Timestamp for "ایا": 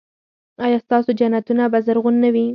0.65-0.77